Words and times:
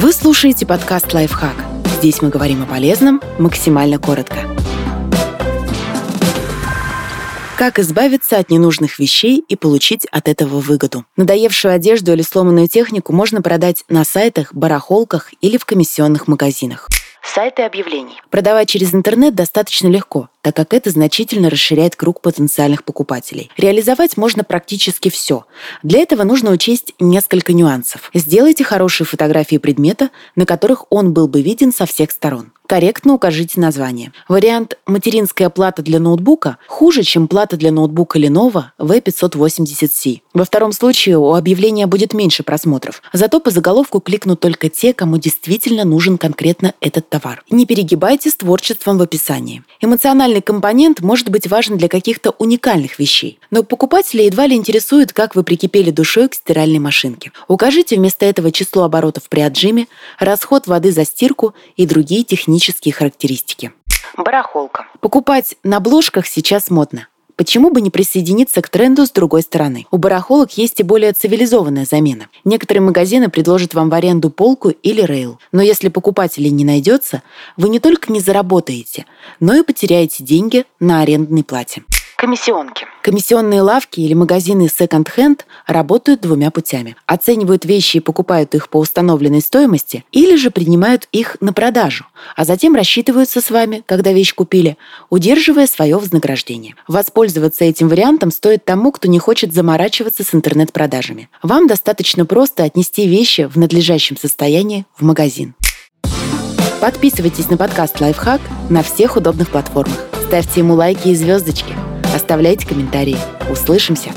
Вы 0.00 0.12
слушаете 0.12 0.64
подкаст 0.64 1.12
«Лайфхак». 1.12 1.56
Здесь 1.96 2.22
мы 2.22 2.28
говорим 2.28 2.62
о 2.62 2.66
полезном 2.66 3.20
максимально 3.36 3.98
коротко. 3.98 4.36
Как 7.56 7.80
избавиться 7.80 8.38
от 8.38 8.48
ненужных 8.48 9.00
вещей 9.00 9.44
и 9.48 9.56
получить 9.56 10.06
от 10.12 10.28
этого 10.28 10.60
выгоду? 10.60 11.04
Надоевшую 11.16 11.74
одежду 11.74 12.12
или 12.12 12.22
сломанную 12.22 12.68
технику 12.68 13.12
можно 13.12 13.42
продать 13.42 13.82
на 13.88 14.04
сайтах, 14.04 14.54
барахолках 14.54 15.32
или 15.40 15.56
в 15.56 15.64
комиссионных 15.64 16.28
магазинах. 16.28 16.86
Сайты 17.20 17.62
объявлений. 17.62 18.22
Продавать 18.30 18.68
через 18.68 18.94
интернет 18.94 19.34
достаточно 19.34 19.88
легко, 19.88 20.28
так 20.52 20.68
как 20.68 20.74
это 20.74 20.90
значительно 20.90 21.48
расширяет 21.48 21.96
круг 21.96 22.20
потенциальных 22.20 22.84
покупателей. 22.84 23.50
Реализовать 23.56 24.16
можно 24.16 24.44
практически 24.44 25.08
все. 25.08 25.46
Для 25.82 26.00
этого 26.00 26.24
нужно 26.24 26.50
учесть 26.50 26.92
несколько 26.98 27.54
нюансов. 27.54 28.10
Сделайте 28.12 28.64
хорошие 28.64 29.06
фотографии 29.06 29.56
предмета, 29.56 30.10
на 30.36 30.44
которых 30.44 30.84
он 30.90 31.14
был 31.14 31.26
бы 31.26 31.40
виден 31.40 31.72
со 31.72 31.86
всех 31.86 32.10
сторон. 32.10 32.52
Корректно 32.68 33.14
укажите 33.14 33.58
название. 33.62 34.12
Вариант 34.28 34.76
«материнская 34.86 35.48
плата 35.48 35.80
для 35.80 35.98
ноутбука» 35.98 36.58
хуже, 36.66 37.02
чем 37.02 37.26
плата 37.26 37.56
для 37.56 37.72
ноутбука 37.72 38.18
Lenovo 38.18 38.64
V580C. 38.78 40.20
Во 40.34 40.44
втором 40.44 40.72
случае 40.72 41.16
у 41.16 41.32
объявления 41.32 41.86
будет 41.86 42.12
меньше 42.12 42.42
просмотров. 42.42 43.00
Зато 43.14 43.40
по 43.40 43.50
заголовку 43.50 44.00
кликнут 44.00 44.40
только 44.40 44.68
те, 44.68 44.92
кому 44.92 45.16
действительно 45.16 45.84
нужен 45.84 46.18
конкретно 46.18 46.74
этот 46.82 47.08
товар. 47.08 47.42
Не 47.48 47.64
перегибайте 47.64 48.28
с 48.28 48.36
творчеством 48.36 48.98
в 48.98 49.02
описании. 49.02 49.62
Эмоциональный 49.80 50.37
компонент 50.40 51.00
может 51.00 51.28
быть 51.28 51.46
важен 51.46 51.76
для 51.76 51.88
каких-то 51.88 52.30
уникальных 52.38 52.98
вещей, 52.98 53.38
но 53.50 53.62
покупателя 53.62 54.24
едва 54.24 54.46
ли 54.46 54.56
интересует, 54.56 55.12
как 55.12 55.34
вы 55.34 55.42
прикипели 55.42 55.90
душой 55.90 56.28
к 56.28 56.34
стиральной 56.34 56.78
машинке. 56.78 57.32
Укажите 57.48 57.96
вместо 57.96 58.26
этого 58.26 58.52
число 58.52 58.84
оборотов 58.84 59.28
при 59.28 59.40
отжиме, 59.40 59.88
расход 60.18 60.66
воды 60.66 60.92
за 60.92 61.04
стирку 61.04 61.54
и 61.76 61.86
другие 61.86 62.24
технические 62.24 62.92
характеристики. 62.92 63.72
Барахолка. 64.16 64.86
Покупать 65.00 65.56
на 65.62 65.78
обложках 65.78 66.26
сейчас 66.26 66.70
модно. 66.70 67.08
Почему 67.38 67.70
бы 67.70 67.80
не 67.80 67.90
присоединиться 67.90 68.60
к 68.62 68.68
тренду 68.68 69.06
с 69.06 69.12
другой 69.12 69.42
стороны? 69.42 69.86
У 69.92 69.96
барахолок 69.96 70.58
есть 70.58 70.80
и 70.80 70.82
более 70.82 71.12
цивилизованная 71.12 71.84
замена. 71.84 72.26
Некоторые 72.44 72.82
магазины 72.82 73.30
предложат 73.30 73.74
вам 73.74 73.90
в 73.90 73.94
аренду 73.94 74.28
полку 74.28 74.70
или 74.70 75.02
рейл. 75.02 75.38
Но 75.52 75.62
если 75.62 75.88
покупателей 75.88 76.50
не 76.50 76.64
найдется, 76.64 77.22
вы 77.56 77.68
не 77.68 77.78
только 77.78 78.10
не 78.12 78.18
заработаете, 78.18 79.06
но 79.38 79.54
и 79.54 79.62
потеряете 79.62 80.24
деньги 80.24 80.64
на 80.80 81.02
арендной 81.02 81.44
плате. 81.44 81.84
Комиссионки. 82.20 82.84
Комиссионные 83.00 83.62
лавки 83.62 84.00
или 84.00 84.12
магазины 84.12 84.68
секонд-хенд 84.68 85.46
работают 85.68 86.20
двумя 86.20 86.50
путями. 86.50 86.96
Оценивают 87.06 87.64
вещи 87.64 87.98
и 87.98 88.00
покупают 88.00 88.56
их 88.56 88.70
по 88.70 88.78
установленной 88.78 89.40
стоимости, 89.40 90.04
или 90.10 90.34
же 90.34 90.50
принимают 90.50 91.06
их 91.12 91.36
на 91.40 91.52
продажу, 91.52 92.06
а 92.34 92.44
затем 92.44 92.74
рассчитываются 92.74 93.40
с 93.40 93.52
вами, 93.52 93.84
когда 93.86 94.10
вещь 94.10 94.34
купили, 94.34 94.76
удерживая 95.10 95.68
свое 95.68 95.96
вознаграждение. 95.96 96.74
Воспользоваться 96.88 97.64
этим 97.64 97.88
вариантом 97.88 98.32
стоит 98.32 98.64
тому, 98.64 98.90
кто 98.90 99.06
не 99.06 99.20
хочет 99.20 99.54
заморачиваться 99.54 100.24
с 100.24 100.34
интернет-продажами. 100.34 101.28
Вам 101.44 101.68
достаточно 101.68 102.26
просто 102.26 102.64
отнести 102.64 103.06
вещи 103.06 103.42
в 103.42 103.56
надлежащем 103.56 104.16
состоянии 104.16 104.86
в 104.96 105.04
магазин. 105.04 105.54
Подписывайтесь 106.80 107.48
на 107.48 107.56
подкаст 107.56 108.00
«Лайфхак» 108.00 108.40
на 108.70 108.82
всех 108.82 109.16
удобных 109.16 109.50
платформах. 109.50 109.96
Ставьте 110.26 110.58
ему 110.58 110.74
лайки 110.74 111.08
и 111.08 111.14
звездочки– 111.14 111.76
Оставляйте 112.14 112.66
комментарии. 112.66 113.18
Услышимся! 113.50 114.12